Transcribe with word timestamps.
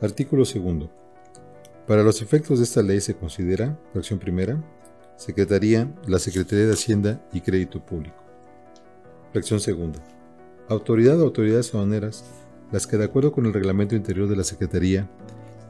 Artículo 0.00 0.44
segundo. 0.44 0.90
Para 1.86 2.02
los 2.02 2.20
efectos 2.20 2.58
de 2.58 2.64
esta 2.64 2.82
ley 2.82 3.00
se 3.00 3.16
considera, 3.16 3.78
fracción 3.92 4.18
primera, 4.18 4.62
Secretaría, 5.16 5.90
la 6.06 6.18
Secretaría 6.18 6.66
de 6.66 6.74
Hacienda 6.74 7.26
y 7.32 7.40
Crédito 7.40 7.80
Público. 7.80 8.22
Fracción 9.32 9.58
segunda. 9.58 9.98
Autoridad 10.68 11.18
o 11.18 11.24
autoridades 11.24 11.74
aduaneras, 11.74 12.24
las 12.72 12.86
que 12.86 12.98
de 12.98 13.04
acuerdo 13.04 13.32
con 13.32 13.46
el 13.46 13.54
reglamento 13.54 13.94
interior 13.94 14.28
de 14.28 14.36
la 14.36 14.44
Secretaría 14.44 15.08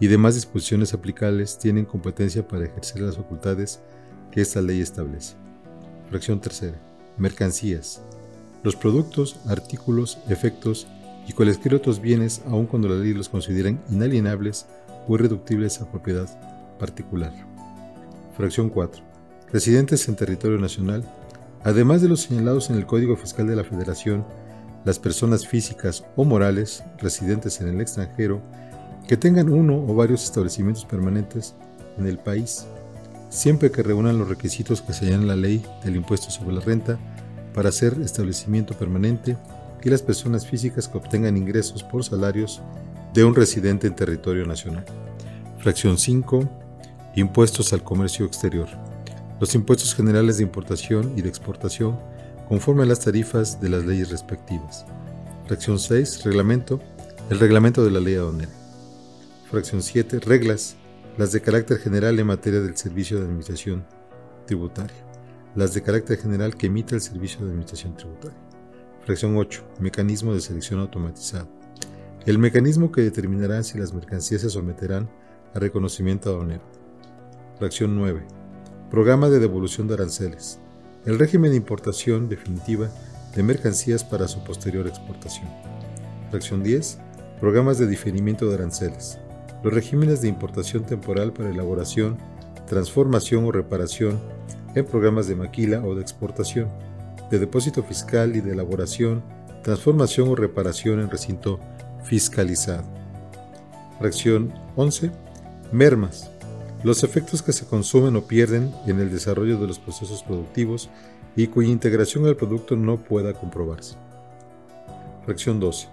y 0.01 0.09
demás 0.09 0.35
disposiciones 0.35 0.93
aplicables 0.93 1.57
tienen 1.57 1.85
competencia 1.85 2.49
para 2.49 2.65
ejercer 2.65 3.03
las 3.03 3.17
facultades 3.17 3.79
que 4.33 4.41
esta 4.41 4.61
ley 4.61 4.81
establece. 4.81 5.37
Fracción 6.11 6.41
tercera. 6.41 6.77
Mercancías. 7.17 8.03
Los 8.65 8.75
productos, 8.75 9.37
artículos, 9.47 10.19
efectos 10.29 10.89
y 11.27 11.33
cualesquier 11.33 11.75
otros 11.75 12.01
bienes, 12.01 12.43
aun 12.47 12.67
cuando 12.67 12.89
la 12.89 12.97
ley 12.97 13.13
los 13.13 13.29
consideren 13.29 13.81
inalienables 13.91 14.67
o 15.09 15.15
irreductibles 15.15 15.81
a 15.81 15.91
propiedad 15.91 16.29
particular. 16.79 17.33
Fracción 18.37 18.69
4. 18.69 19.03
Residentes 19.53 20.09
en 20.09 20.17
territorio 20.17 20.59
nacional, 20.59 21.05
además 21.65 22.03
de 22.03 22.09
los 22.09 22.21
señalados 22.21 22.71
en 22.71 22.77
el 22.77 22.87
Código 22.87 23.17
Fiscal 23.17 23.47
de 23.47 23.57
la 23.57 23.65
Federación, 23.65 24.25
las 24.85 24.99
personas 24.99 25.47
físicas 25.47 26.05
o 26.15 26.25
morales 26.25 26.85
residentes 26.99 27.61
en 27.61 27.69
el 27.69 27.81
extranjero 27.81 28.41
que 29.09 29.17
tengan 29.17 29.49
uno 29.49 29.77
o 29.77 29.95
varios 29.95 30.23
establecimientos 30.25 30.85
permanentes 30.85 31.55
en 31.99 32.07
el 32.07 32.19
país, 32.19 32.67
siempre 33.31 33.71
que 33.71 33.83
reúnan 33.83 34.19
los 34.19 34.29
requisitos 34.29 34.83
que 34.83 34.93
señalan 34.93 35.27
la 35.27 35.37
ley 35.37 35.65
del 35.85 35.97
impuesto 35.97 36.31
sobre 36.31 36.55
la 36.55 36.61
renta 36.61 36.99
para 37.55 37.73
ser 37.73 37.95
establecimiento 38.01 38.75
permanente 38.75 39.37
y 39.83 39.91
las 39.91 40.03
personas 40.03 40.47
físicas 40.47 40.89
que 40.89 40.99
obtengan 40.99 41.37
ingresos 41.37 41.83
por 41.83 42.05
salarios 42.05 42.61
de 43.15 43.25
un 43.25 43.35
residente 43.35 43.87
en 43.87 43.95
territorio 43.95 44.45
nacional. 44.47 44.85
Fracción 45.59 45.99
5. 45.99 46.49
Impuestos 47.17 47.73
al 47.73 47.83
comercio 47.83 48.27
exterior. 48.27 48.69
Los 49.41 49.55
impuestos 49.55 49.95
generales 49.95 50.39
de 50.39 50.43
importación 50.43 51.13
y 51.17 51.23
de 51.23 51.29
exportación 51.29 51.99
conforme 52.49 52.85
a 52.85 52.87
las 52.87 53.01
tarifas 53.01 53.61
de 53.61 53.69
las 53.69 53.85
leyes 53.85 54.11
respectivas. 54.11 54.85
Fracción 55.47 55.79
6. 55.79 56.25
Reglamento. 56.25 56.81
El 57.31 57.39
reglamento 57.39 57.85
de 57.85 57.91
la 57.91 58.01
ley 58.01 58.15
aduanera. 58.15 58.53
Fracción 59.51 59.83
7. 59.83 60.21
Reglas. 60.21 60.77
Las 61.17 61.33
de 61.33 61.41
carácter 61.41 61.79
general 61.79 62.19
en 62.19 62.27
materia 62.27 62.61
del 62.61 62.77
servicio 62.77 63.19
de 63.19 63.25
administración 63.25 63.85
tributaria. 64.47 64.97
Las 65.55 65.73
de 65.73 65.83
carácter 65.83 66.19
general 66.19 66.57
que 66.57 66.67
emite 66.67 66.95
el 66.95 67.01
servicio 67.01 67.41
de 67.41 67.47
administración 67.47 67.97
tributaria. 67.97 68.46
Fracción 69.07 69.37
8. 69.37 69.63
Mecanismo 69.79 70.35
de 70.35 70.41
selección 70.41 70.81
automatizado. 70.81 71.47
El 72.25 72.39
mecanismo 72.39 72.91
que 72.91 73.03
determinará 73.03 73.63
si 73.63 73.79
las 73.79 73.95
mercancías 73.95 74.41
se 74.41 74.51
someterán 74.51 75.09
a 75.55 75.61
reconocimiento 75.61 76.29
aduanero. 76.29 76.65
Fracción 77.57 77.95
9. 77.95 78.25
Programa 78.91 79.29
de 79.29 79.39
devolución 79.39 79.87
de 79.87 79.95
aranceles. 79.95 80.59
El 81.05 81.21
régimen 81.21 81.53
de 81.53 81.57
importación 81.57 82.29
definitiva 82.29 82.91
de 83.37 83.45
mercancías 83.45 84.03
para 84.03 84.27
su 84.27 84.43
posterior 84.43 84.89
exportación. 84.89 85.47
Fracción 86.33 86.65
10. 86.65 86.99
Programas 87.39 87.79
de 87.79 87.87
diferimiento 87.87 88.49
de 88.49 88.57
aranceles. 88.57 89.21
Los 89.63 89.73
regímenes 89.73 90.21
de 90.21 90.27
importación 90.27 90.83
temporal 90.85 91.33
para 91.33 91.51
elaboración, 91.51 92.19
transformación 92.67 93.45
o 93.45 93.53
reparación 93.53 94.19
en 94.75 94.85
programas 94.85 95.29
de 95.29 95.37
maquila 95.37 95.85
o 95.85 95.95
de 95.95 96.03
exportación 96.03 96.69
de 97.31 97.39
depósito 97.39 97.83
fiscal 97.83 98.37
y 98.37 98.41
de 98.41 98.53
elaboración, 98.53 99.23
transformación 99.63 100.29
o 100.29 100.37
reparación 100.37 101.01
en 101.01 101.11
recinto 101.11 101.59
fiscalizado. 102.05 102.85
Fracción 103.99 104.53
11. 104.77 105.11
Mermas. 105.73 106.31
Los 106.85 107.03
efectos 107.03 107.43
que 107.43 107.53
se 107.53 107.67
consumen 107.67 108.15
o 108.17 108.27
pierden 108.27 108.73
en 108.87 109.01
el 109.01 109.11
desarrollo 109.11 109.59
de 109.59 109.67
los 109.67 109.79
procesos 109.79 110.23
productivos 110.23 110.89
y 111.35 111.49
cuya 111.49 111.71
integración 111.71 112.27
al 112.27 112.37
producto 112.37 112.77
no 112.77 113.03
pueda 113.03 113.33
comprobarse. 113.33 113.97
Fracción 115.25 115.59
12. 115.59 115.89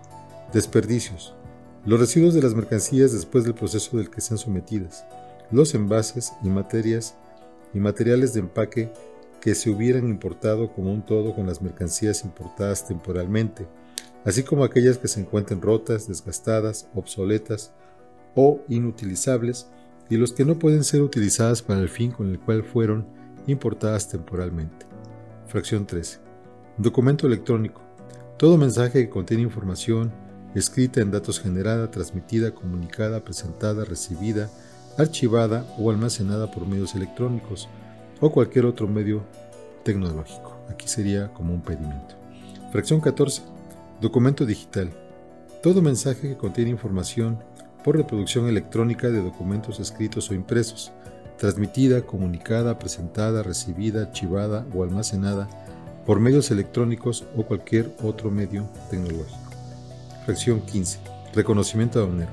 Desperdicios. 0.53 1.33
Los 1.85 1.99
residuos 1.99 2.33
de 2.33 2.41
las 2.41 2.53
mercancías 2.53 3.11
después 3.11 3.43
del 3.43 3.55
proceso 3.55 3.97
del 3.97 4.09
que 4.09 4.21
sean 4.21 4.37
sometidas. 4.37 5.05
Los 5.51 5.73
envases 5.73 6.33
y 6.43 6.49
materias 6.49 7.15
y 7.73 7.79
materiales 7.79 8.33
de 8.33 8.41
empaque 8.41 8.91
que 9.43 9.55
se 9.55 9.69
hubieran 9.69 10.07
importado 10.07 10.71
como 10.71 10.93
un 10.93 11.05
todo 11.05 11.35
con 11.35 11.45
las 11.45 11.61
mercancías 11.61 12.23
importadas 12.23 12.87
temporalmente, 12.87 13.67
así 14.23 14.43
como 14.43 14.63
aquellas 14.63 14.97
que 14.97 15.09
se 15.09 15.19
encuentren 15.19 15.61
rotas, 15.61 16.07
desgastadas, 16.07 16.87
obsoletas 16.95 17.73
o 18.35 18.61
inutilizables, 18.69 19.67
y 20.09 20.15
los 20.15 20.31
que 20.31 20.45
no 20.45 20.57
pueden 20.59 20.85
ser 20.85 21.01
utilizadas 21.01 21.61
para 21.61 21.81
el 21.81 21.89
fin 21.89 22.11
con 22.11 22.29
el 22.29 22.39
cual 22.39 22.63
fueron 22.63 23.05
importadas 23.45 24.07
temporalmente. 24.07 24.85
Fracción 25.47 25.85
13. 25.85 26.19
Documento 26.77 27.27
electrónico. 27.27 27.81
Todo 28.37 28.57
mensaje 28.57 29.03
que 29.03 29.09
contiene 29.09 29.43
información 29.43 30.13
escrita 30.55 31.01
en 31.01 31.11
datos 31.11 31.41
generada, 31.41 31.91
transmitida, 31.91 32.55
comunicada, 32.55 33.25
presentada, 33.25 33.83
recibida, 33.83 34.49
archivada 34.97 35.65
o 35.77 35.91
almacenada 35.91 36.49
por 36.49 36.65
medios 36.65 36.95
electrónicos, 36.95 37.67
o 38.19 38.31
cualquier 38.31 38.65
otro 38.65 38.87
medio 38.87 39.23
tecnológico. 39.83 40.57
Aquí 40.69 40.87
sería 40.87 41.29
como 41.33 41.53
un 41.53 41.61
pedimento. 41.61 42.15
Fracción 42.71 43.01
14. 43.01 43.41
Documento 44.01 44.45
digital. 44.45 44.91
Todo 45.61 45.81
mensaje 45.81 46.29
que 46.29 46.37
contiene 46.37 46.71
información 46.71 47.39
por 47.83 47.97
reproducción 47.97 48.47
electrónica 48.47 49.09
de 49.09 49.21
documentos 49.21 49.79
escritos 49.79 50.29
o 50.29 50.33
impresos, 50.33 50.91
transmitida, 51.37 52.01
comunicada, 52.01 52.79
presentada, 52.79 53.43
recibida, 53.43 54.03
archivada 54.03 54.65
o 54.73 54.83
almacenada 54.83 55.47
por 56.05 56.19
medios 56.19 56.51
electrónicos 56.51 57.25
o 57.35 57.43
cualquier 57.43 57.95
otro 58.01 58.31
medio 58.31 58.69
tecnológico. 58.89 59.39
Fracción 60.25 60.61
15. 60.61 60.99
Reconocimiento 61.33 61.99
aduanero. 61.99 62.31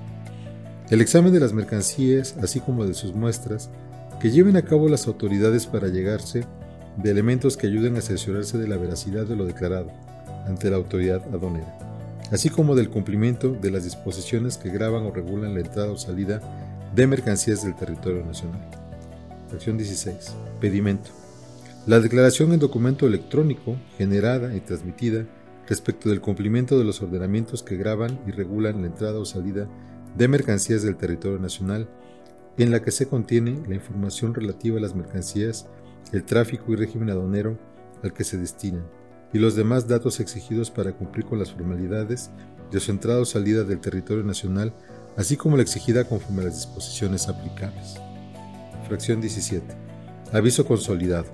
El 0.90 1.00
examen 1.00 1.32
de 1.32 1.40
las 1.40 1.52
mercancías, 1.52 2.36
así 2.42 2.60
como 2.60 2.84
de 2.84 2.94
sus 2.94 3.14
muestras, 3.14 3.70
que 4.20 4.30
lleven 4.30 4.56
a 4.56 4.62
cabo 4.62 4.88
las 4.88 5.06
autoridades 5.06 5.66
para 5.66 5.88
llegarse 5.88 6.44
de 6.98 7.10
elementos 7.10 7.56
que 7.56 7.66
ayuden 7.66 7.96
a 7.96 8.02
cerciorarse 8.02 8.58
de 8.58 8.68
la 8.68 8.76
veracidad 8.76 9.24
de 9.24 9.34
lo 9.34 9.46
declarado 9.46 9.90
ante 10.46 10.68
la 10.68 10.76
autoridad 10.76 11.22
aduanera, 11.32 11.78
así 12.30 12.50
como 12.50 12.74
del 12.74 12.90
cumplimiento 12.90 13.50
de 13.50 13.70
las 13.70 13.84
disposiciones 13.84 14.58
que 14.58 14.68
graban 14.68 15.04
o 15.04 15.10
regulan 15.10 15.54
la 15.54 15.60
entrada 15.60 15.90
o 15.90 15.96
salida 15.96 16.40
de 16.94 17.06
mercancías 17.06 17.64
del 17.64 17.74
territorio 17.74 18.22
nacional. 18.22 18.60
Fracción 19.48 19.78
16. 19.78 20.34
Pedimento. 20.60 21.10
La 21.86 21.98
declaración 21.98 22.52
en 22.52 22.60
documento 22.60 23.06
electrónico 23.06 23.76
generada 23.96 24.54
y 24.54 24.60
transmitida 24.60 25.24
respecto 25.66 26.10
del 26.10 26.20
cumplimiento 26.20 26.78
de 26.78 26.84
los 26.84 27.00
ordenamientos 27.00 27.62
que 27.62 27.76
graban 27.76 28.20
y 28.26 28.32
regulan 28.32 28.82
la 28.82 28.88
entrada 28.88 29.18
o 29.18 29.24
salida 29.24 29.66
de 30.14 30.28
mercancías 30.28 30.82
del 30.82 30.96
territorio 30.96 31.38
nacional 31.38 31.88
en 32.58 32.70
la 32.70 32.82
que 32.82 32.90
se 32.90 33.06
contiene 33.06 33.62
la 33.66 33.74
información 33.74 34.34
relativa 34.34 34.78
a 34.78 34.80
las 34.80 34.94
mercancías, 34.94 35.66
el 36.12 36.24
tráfico 36.24 36.72
y 36.72 36.76
régimen 36.76 37.10
aduanero 37.10 37.58
al 38.02 38.12
que 38.12 38.24
se 38.24 38.38
destinan, 38.38 38.84
y 39.32 39.38
los 39.38 39.54
demás 39.54 39.86
datos 39.86 40.20
exigidos 40.20 40.70
para 40.70 40.92
cumplir 40.92 41.24
con 41.24 41.38
las 41.38 41.52
formalidades 41.52 42.30
de 42.70 42.80
su 42.80 42.90
entrada 42.90 43.20
o 43.20 43.24
salida 43.24 43.64
del 43.64 43.80
territorio 43.80 44.24
nacional, 44.24 44.72
así 45.16 45.36
como 45.36 45.56
la 45.56 45.62
exigida 45.62 46.04
conforme 46.04 46.42
a 46.42 46.44
las 46.46 46.56
disposiciones 46.56 47.28
aplicables. 47.28 47.96
Fracción 48.86 49.20
17. 49.20 49.64
Aviso 50.32 50.64
consolidado. 50.64 51.26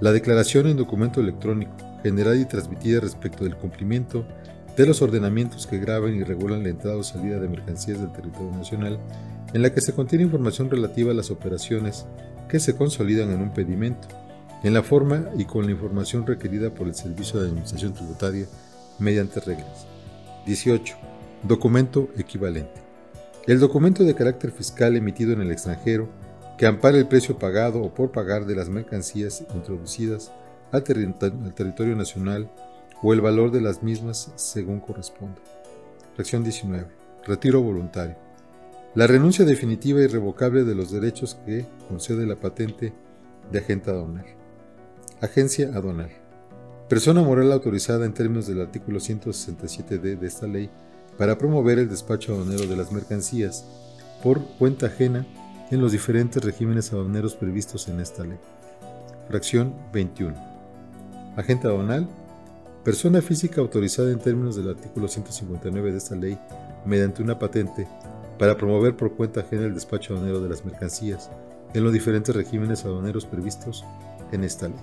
La 0.00 0.12
declaración 0.12 0.66
en 0.68 0.76
documento 0.76 1.20
electrónico, 1.20 1.72
generada 2.02 2.36
y 2.36 2.44
transmitida 2.44 3.00
respecto 3.00 3.44
del 3.44 3.56
cumplimiento 3.56 4.24
de 4.78 4.86
los 4.86 5.02
ordenamientos 5.02 5.66
que 5.66 5.78
graban 5.78 6.14
y 6.14 6.22
regulan 6.22 6.62
la 6.62 6.68
entrada 6.68 6.96
o 6.96 7.02
salida 7.02 7.40
de 7.40 7.48
mercancías 7.48 7.98
del 7.98 8.12
territorio 8.12 8.52
nacional, 8.52 9.00
en 9.52 9.62
la 9.62 9.74
que 9.74 9.80
se 9.80 9.92
contiene 9.92 10.24
información 10.24 10.70
relativa 10.70 11.10
a 11.10 11.14
las 11.14 11.32
operaciones 11.32 12.06
que 12.48 12.60
se 12.60 12.76
consolidan 12.76 13.32
en 13.32 13.40
un 13.40 13.52
pedimento, 13.52 14.06
en 14.62 14.74
la 14.74 14.84
forma 14.84 15.30
y 15.36 15.46
con 15.46 15.66
la 15.66 15.72
información 15.72 16.24
requerida 16.28 16.70
por 16.70 16.86
el 16.86 16.94
Servicio 16.94 17.40
de 17.40 17.48
Administración 17.48 17.92
Tributaria 17.92 18.46
mediante 19.00 19.40
reglas. 19.40 19.88
18. 20.46 20.96
Documento 21.42 22.08
equivalente. 22.16 22.80
El 23.48 23.58
documento 23.58 24.04
de 24.04 24.14
carácter 24.14 24.52
fiscal 24.52 24.94
emitido 24.94 25.32
en 25.32 25.40
el 25.40 25.50
extranjero 25.50 26.08
que 26.56 26.66
ampara 26.66 26.98
el 26.98 27.08
precio 27.08 27.36
pagado 27.36 27.82
o 27.82 27.92
por 27.92 28.12
pagar 28.12 28.46
de 28.46 28.54
las 28.54 28.68
mercancías 28.68 29.44
introducidas 29.54 30.30
al, 30.70 30.84
al 30.84 31.54
territorio 31.54 31.96
nacional 31.96 32.48
o 33.02 33.12
el 33.12 33.20
valor 33.20 33.50
de 33.50 33.60
las 33.60 33.82
mismas 33.82 34.32
según 34.36 34.80
corresponda. 34.80 35.40
Fracción 36.14 36.42
19. 36.42 36.86
Retiro 37.24 37.62
voluntario. 37.62 38.16
La 38.94 39.06
renuncia 39.06 39.44
definitiva 39.44 40.00
y 40.00 40.04
irrevocable 40.04 40.64
de 40.64 40.74
los 40.74 40.90
derechos 40.90 41.38
que 41.46 41.66
concede 41.88 42.26
la 42.26 42.36
patente 42.36 42.92
de 43.52 43.58
agente 43.58 43.90
aduanal. 43.90 44.26
Agencia 45.20 45.70
aduanal. 45.74 46.10
Persona 46.88 47.22
moral 47.22 47.52
autorizada 47.52 48.06
en 48.06 48.14
términos 48.14 48.46
del 48.46 48.62
artículo 48.62 48.98
167d 48.98 50.18
de 50.18 50.26
esta 50.26 50.46
ley 50.46 50.70
para 51.18 51.36
promover 51.36 51.78
el 51.78 51.88
despacho 51.88 52.32
aduanero 52.32 52.66
de 52.66 52.76
las 52.76 52.92
mercancías 52.92 53.64
por 54.22 54.42
cuenta 54.58 54.86
ajena 54.86 55.26
en 55.70 55.80
los 55.80 55.92
diferentes 55.92 56.42
regímenes 56.42 56.92
aduaneros 56.92 57.34
previstos 57.34 57.88
en 57.88 58.00
esta 58.00 58.24
ley. 58.24 58.38
Fracción 59.28 59.74
21. 59.92 60.34
Agente 61.36 61.66
aduanal. 61.68 62.08
Persona 62.84 63.20
física 63.20 63.60
autorizada 63.60 64.10
en 64.10 64.18
términos 64.18 64.56
del 64.56 64.70
artículo 64.70 65.08
159 65.08 65.92
de 65.92 65.98
esta 65.98 66.14
ley 66.14 66.38
mediante 66.86 67.22
una 67.22 67.38
patente 67.38 67.86
para 68.38 68.56
promover 68.56 68.96
por 68.96 69.12
cuenta 69.14 69.40
ajena 69.40 69.66
el 69.66 69.74
despacho 69.74 70.14
aduanero 70.14 70.40
de 70.40 70.48
las 70.48 70.64
mercancías 70.64 71.30
en 71.74 71.84
los 71.84 71.92
diferentes 71.92 72.34
regímenes 72.34 72.84
aduaneros 72.84 73.26
previstos 73.26 73.84
en 74.32 74.44
esta 74.44 74.68
ley. 74.68 74.78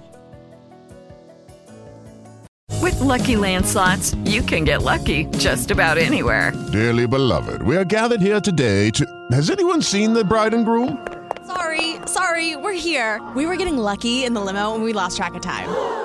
With 2.82 3.00
lucky 3.00 3.36
landslots, 3.36 4.16
you 4.30 4.44
can 4.44 4.66
get 4.66 4.84
lucky 4.84 5.26
just 5.38 5.72
about 5.72 5.98
anywhere. 5.98 6.52
Dearly 6.72 7.08
beloved, 7.08 7.64
we 7.64 7.78
are 7.78 7.86
gathered 7.86 8.22
here 8.22 8.42
today 8.42 8.92
to. 8.92 9.06
Has 9.32 9.50
anyone 9.50 9.82
seen 9.82 10.14
the 10.14 10.24
bride 10.24 10.54
and 10.54 10.66
groom? 10.66 11.00
Sorry, 11.48 11.96
sorry, 12.06 12.56
we're 12.56 12.74
here. 12.74 13.22
We 13.36 13.46
were 13.48 13.56
getting 13.56 13.78
lucky 13.78 14.26
in 14.26 14.34
the 14.34 14.42
limo 14.42 14.76
and 14.76 14.84
we 14.84 14.94
lost 14.94 15.18
track 15.18 15.34
of 15.36 15.42
time. 15.42 16.05